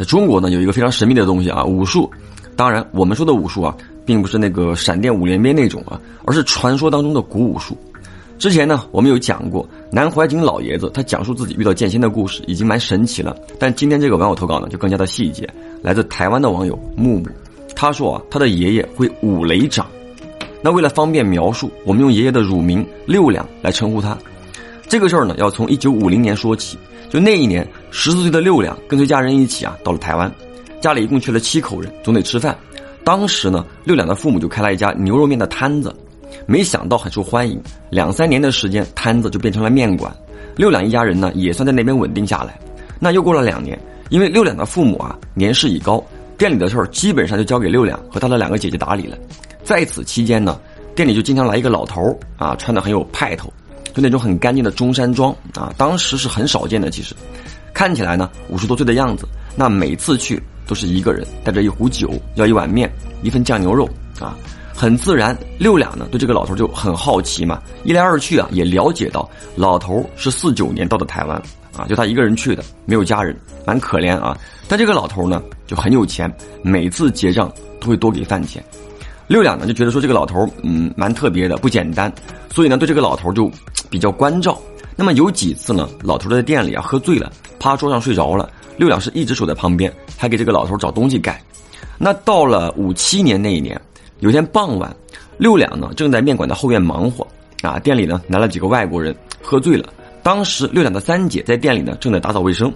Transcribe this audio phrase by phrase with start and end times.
[0.00, 2.10] 在中国呢，有一个非常神秘的东西啊，武术。
[2.56, 3.76] 当然，我们说的武术啊，
[4.06, 7.76] 并不是那个闪电五连鞭那种啊，而是传说当中的古武术。
[8.38, 13.36] 之前呢，我们有讲过南怀瑾老爷子，他讲述自己遇到剑仙的故事，已经蛮神奇了。
[13.58, 15.46] 但今天这个网友投稿呢，就更加的细节。
[15.82, 17.28] 来自台湾的网友木木，
[17.76, 19.86] 他说啊，他的爷爷会五雷掌。
[20.62, 24.16] 那为了方便描述，我们用爷爷的乳名六两来称呼他。
[24.88, 26.78] 这个事儿呢，要从一九五零年说起。
[27.10, 30.32] 就那一年，十四岁的六两跟随家人一起啊，到了台湾。
[30.80, 32.56] 家里一共去了七口人，总得吃饭。
[33.02, 35.94] 当时呢，六两的父母就开了一家牛肉面的摊子，
[36.46, 37.60] 没想到很受欢迎。
[37.90, 40.14] 两三年的时间，摊子就变成了面馆。
[40.56, 42.58] 六两一家人呢，也算在那边稳定下来。
[43.00, 46.02] 那又过了两年，因为六两的父母啊年事已高，
[46.38, 49.18] 店里的事儿基本上就交给六两和他的两个姐姐打理了。
[49.64, 50.60] 在此期间呢，
[50.94, 53.52] 店里就经常来一个老头儿啊，穿的很有派头，
[53.94, 56.90] 就那种很干净的中山装啊，当时是很少见的。
[56.90, 57.14] 其实，
[57.74, 59.26] 看起来呢五十多岁的样子。
[59.56, 60.42] 那每次去。
[60.66, 62.88] 都是一个人带着一壶酒，要一碗面，
[63.24, 63.88] 一份酱牛肉
[64.20, 64.36] 啊，
[64.72, 65.36] 很自然。
[65.58, 71.36] 六两呢对这个老头就很好奇嘛，一来二去啊也了解到老头是四九年到的台湾
[71.76, 73.36] 啊，就他一个人去的，没有家人，
[73.66, 74.38] 蛮可怜啊。
[74.68, 78.64] 但这个老头呢就很有钱，每次结账都会多给饭钱。
[79.30, 82.12] 六两呢就觉得说这个老头嗯蛮特别的，不简单，
[82.52, 83.48] 所以呢对这个老头就
[83.88, 84.60] 比较关照。
[84.96, 88.50] 那么有几次呢，老头在店里啊喝醉了，趴桌上睡着了。
[88.76, 91.40] 六两是一直守在旁边，还给这个老头找东西盖。
[91.96, 93.80] 那到了五七年那一年，
[94.18, 94.92] 有天傍晚，
[95.38, 97.24] 六两呢正在面馆的后院忙活
[97.62, 99.88] 啊，店里呢来了几个外国人，喝醉了。
[100.30, 102.72] 当时六两的三姐在店里呢正在打扫卫生，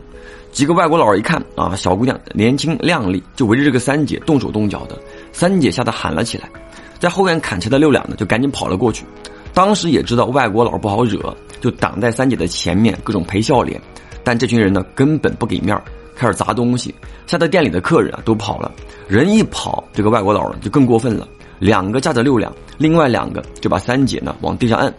[0.51, 4.99] 几个外国佬一看啊，小姑娘年轻靓丽，就围着这个三姐动手动脚的。
[5.31, 6.51] 三姐吓得喊了起来，
[6.99, 9.05] 在后院砍柴的六两呢就赶紧跑了过去。
[9.53, 13.81] 当时也知道外国佬不好惹，就挡在三姐的前面，各种赔笑脸。
[14.25, 15.81] 但这群人呢，根本不给面
[16.17, 16.93] 开始砸东西，
[17.25, 18.69] 吓得店里的客人啊都跑了。
[19.07, 21.29] 人一跑，这个外国佬呢就更过分了，
[21.61, 24.93] 两个架着六两，另外两个就把三姐呢往地上摁。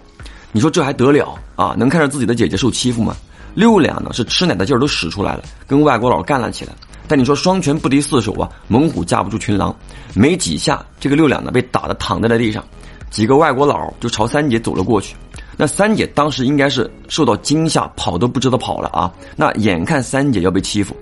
[0.56, 1.76] 你说这还得了啊？
[1.78, 3.14] 能看着自己的姐姐受欺负吗？
[3.56, 6.72] 六两呢是吃奶的劲儿都使出来了，跟外国佬干了起来。
[7.10, 9.76] 但你说双拳不敌四手啊，猛虎架不住群狼。
[10.14, 12.64] 没几下，这个六两呢被打的躺在了地上，
[13.10, 15.18] 几个外国佬就朝三姐走了过去。
[15.58, 19.12] 那三姐当时应该是受到惊吓，跑都不知道跑了啊！
[19.36, 20.96] 那眼看三姐要被欺负，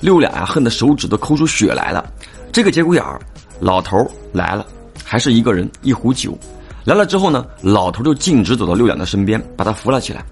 [0.00, 2.08] 六两呀恨得手指都抠出血来了。
[2.52, 3.20] 这个节骨眼儿，
[3.58, 4.64] 老头来了，
[5.02, 6.38] 还是一个人，一壶酒。
[6.90, 10.24] 来了之后呢，老头就径直走到六两的身边，把他扶了起来，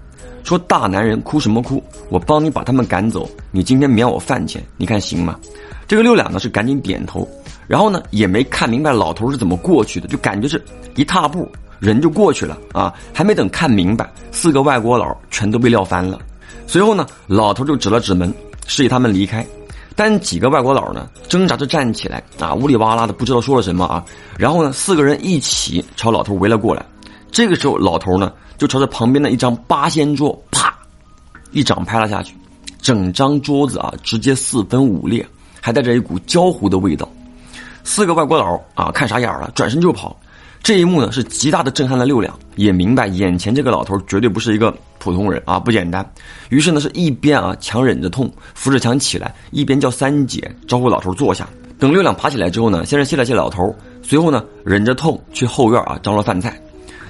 [0.43, 1.81] 说：“大男人哭什么哭？
[2.09, 5.39] 我帮你把他们赶走，你今天免我饭钱，你看行吗？”
[5.87, 7.25] 这个六两呢是赶紧点头，
[7.65, 10.61] 然后呢也没看明白老头是怎么过去的，就感觉是
[10.97, 11.49] 一踏步。
[11.79, 16.19] 人就过去了啊，还没等看明白，四个外国佬全都被撂翻了。
[16.67, 18.33] 随后呢，老头就指了指门，
[18.67, 19.47] 示意他们离开。
[19.99, 24.05] 但几个外国佬呢，挣扎着站起来啊，呜里哇啦的不知道说了什么啊。
[24.37, 26.85] 然后呢，四个人一起朝老头围了过来。
[27.29, 30.73] 这个时候，老头呢就朝着旁边的一张八仙桌，啪，
[31.51, 32.33] 一掌拍了下去，
[32.81, 35.27] 整张桌子啊直接四分五裂，
[35.59, 37.05] 还带着一股焦糊的味道。
[37.83, 40.17] 四个外国佬啊看傻眼了，转身就跑。
[40.63, 46.07] 这一幕呢，是极大的震撼了六两，也明白眼前这个老头绝对不是一个普通人啊，不简单。
[46.49, 51.47] 于是呢，是一边啊强忍着痛扶着墙起来，一边叫三姐招呼老头坐下。
[51.79, 53.73] 等六两爬起来之后呢，先是谢了谢老头，
[54.03, 56.61] 随后呢忍着痛去后院啊张罗饭菜。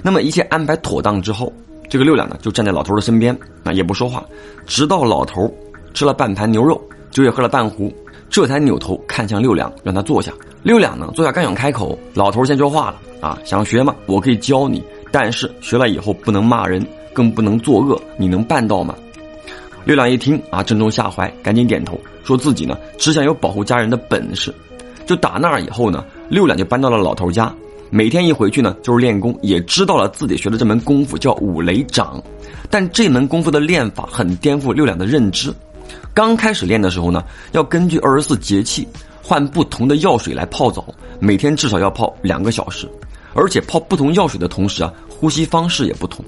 [0.02, 1.52] 那么一切安排妥当之后，
[1.88, 4.24] 这个六两呢就站在老头的身边啊也不说话，
[4.66, 5.52] 直到老头
[5.92, 6.80] 吃了半盘牛肉，
[7.10, 7.92] 酒也喝了半壶，
[8.30, 10.32] 这才扭头看向六两，让他坐下。
[10.62, 12.96] 六两呢坐下刚想开口，老头先说话了。
[13.20, 13.94] 啊，想学吗？
[14.06, 16.82] 我可以教你，但是学了以后不能骂人，
[17.20, 18.94] 更不能作恶，你能办到吗？
[19.84, 24.54] 六两一听啊，正中下怀，赶紧点头，说自己呢只想有保护家人的本事。
[25.04, 27.54] 就打那儿以后呢，六两就搬到了老头家，
[27.90, 32.22] 每天一回去呢就是练功，也知道了自己学的这门功夫叫五雷掌。
[32.70, 35.52] 但这门功夫的练法很颠覆六两的认知。
[36.14, 38.88] 刚开始练的时候呢，要根据二十四节气
[39.22, 40.86] 换不同的药水来泡澡，
[41.18, 42.88] 每天至少要泡两个小时。
[43.34, 46.24] 而且泡不同药水的同时啊，呼吸方式也不同。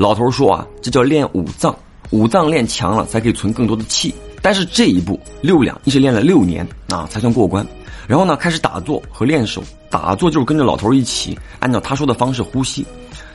[0.00, 1.76] 老头说啊，这叫练五脏，
[2.08, 4.14] 五脏练强了才可以存更多的气。
[4.40, 7.66] 但是这一步六两一直练了六年啊，才算过关。
[8.08, 9.62] 然后呢，开始打坐和练手。
[9.90, 12.82] 打坐就是跟着老头一起按照他说的方式呼吸。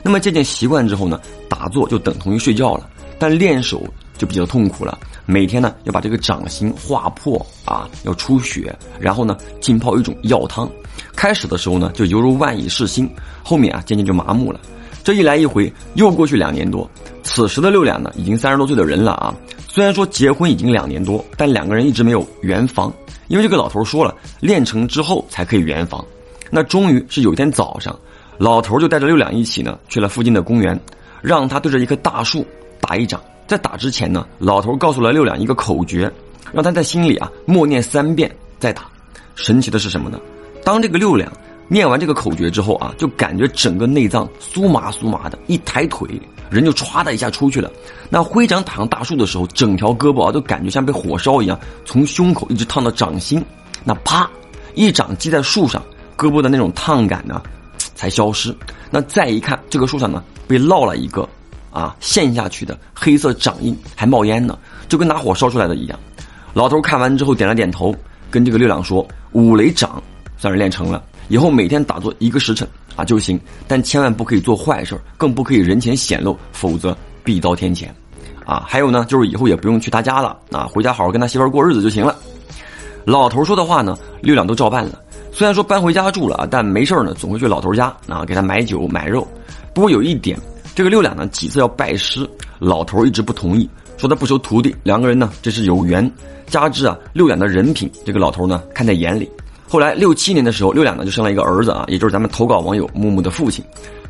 [0.02, 2.90] 那么渐渐习惯之后呢，打坐就等同于睡觉了。
[3.16, 3.84] 但练手
[4.18, 10.68] 就比较痛苦了，每天呢要把这个掌心划破啊，要出血，然后呢浸泡一种药汤。
[11.14, 13.08] 开始的时候呢，就犹如万蚁噬心，
[13.44, 14.58] 后面啊渐渐就麻木了。
[15.06, 16.90] 这一来一回，又过去两年多，
[17.22, 19.32] 此时的六两呢，已经三十多岁的人了啊。
[19.68, 22.92] 虽然说结婚已经两年多，但两个人一直没有圆房，
[23.28, 26.04] 因为这个老头说了，练成之后才可以圆房。
[26.50, 27.96] 那终于是有一天早上，
[28.36, 30.76] 老头就带着六两一起呢，去了附近的公园，
[31.22, 32.44] 让他对着一棵大树
[32.80, 33.22] 打一掌。
[33.46, 36.10] 在打之前呢，老头告诉了六两一个口诀，
[36.52, 38.88] 让他在心里啊默念三遍再打。
[39.36, 40.18] 神奇的是什么呢？
[40.64, 41.30] 当这个六两
[41.68, 46.08] 念完这个口诀之后啊，就感觉整个内脏酥麻酥麻的，一抬腿
[46.50, 47.70] 人就歘的一下出去了。
[48.08, 53.44] 那挥掌打上大树的时候，整条胳膊啊都感觉像被火烧一样，从胸口一直烫到掌心。
[53.84, 54.28] 那啪，
[54.74, 55.82] 一掌击在树上，
[56.16, 57.42] 胳膊的那种烫感呢
[57.94, 58.54] 才消失。
[58.90, 61.28] 那再一看，这个树上呢被烙了一个。
[61.72, 64.58] 啊，陷下去的黑色掌印还冒烟呢，
[64.88, 66.00] 就跟拿火烧出来的一样。
[66.54, 67.94] 老头看完之后点了点头，
[68.30, 70.02] 跟这个六两说：“五雷掌
[70.38, 77.88] 算是练成了，以后每天打坐一个时辰啊就行，但千万不可以做坏事，更不可以人前显露，否则必遭天谴。”
[78.44, 82.16] 啊，还有呢，就是以后也不用去他家了啊，回家好好跟他媳妇过日子就行了。
[83.04, 85.00] 老头说的话呢，六两都照办了。
[85.32, 89.26] 虽然说搬回家住了，但没事呢，总会去老头家啊，给他买酒买肉。
[89.74, 90.38] 不过有一点。
[90.76, 94.76] 这个六两呢几次要拜师，老头一直不同意，说他不收徒弟。
[94.82, 96.08] 两个人呢这是有缘，
[96.48, 99.26] 加之啊六两的人品，这个老头呢看在眼里。
[99.68, 103.64] 后来六七年的时候，六两呢就生了一个儿子啊，也就是咱们投稿网友木木的父亲。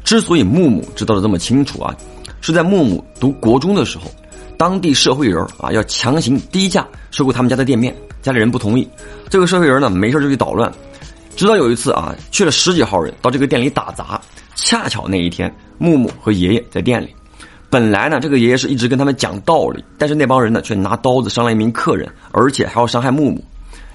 [0.04, 1.96] 之所以木木知道的这么清楚啊，
[2.40, 4.04] 是在木木读国中的时候，
[4.56, 8.88] 当地社会人啊要强行低价收购他们家的店面，家里人不同意。
[9.28, 10.70] 这个社会人呢没事就去捣乱，
[11.34, 14.20] 直到有一次啊去了十几号人到这个店里打砸。
[14.54, 17.14] 恰巧那一天，木木和爷爷在店里。
[17.68, 23.44] 本来呢，这个爷爷是一直跟他们讲道理，但是那帮人呢，却拿刀子伤了一名客人，而且还要伤害木木。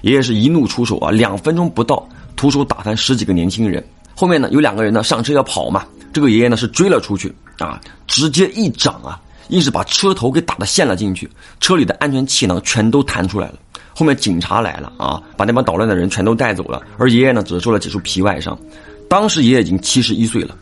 [0.02, 2.06] 爷爷是一怒出手啊，两分钟不到，
[2.36, 3.82] 徒手打翻十几个年轻人。
[4.14, 9.18] 后面呢，有两个人呢上车要跑嘛，这个爷爷呢是追了出去啊，直接一掌啊，
[9.48, 11.28] 硬是把车头给打的陷了进去，
[11.60, 13.54] 车里的安全气囊全都弹出来了。
[13.94, 18.58] 后面警察来了啊，把那帮捣乱的人全都带走了，而爷爷呢，只受了几处皮外伤。
[19.08, 20.56] 当时爷爷已经七十一岁了，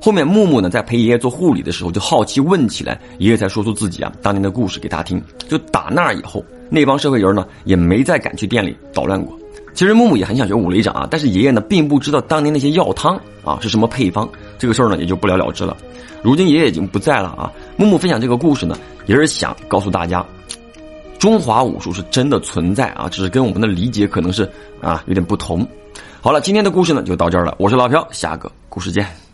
[0.00, 5.22] 后面木木呢在陪爷爷做护理的时候就好奇问起来，爷爷才说出自己啊当年的故事给他听。
[5.46, 9.38] 就打那以后，那帮社会人呢也没再敢去店里捣乱过。
[9.74, 15.76] 其实木木也很想学五雷掌啊，但是爷爷呢并不知道当年那些药汤啊是什么配方，这个事儿呢也就不了了之了。
[16.22, 18.76] 如今爷爷已经不在了啊，木木分享这个故事呢
[19.06, 20.24] 也是想告诉大家，
[21.18, 24.50] 中华武术是真的存在啊，只是跟我们的理解可能是
[24.80, 25.66] 啊有点不同。
[26.20, 27.54] 好了，今天的故事呢就到这儿了。
[27.58, 29.29] 我是老朴，下个故事见。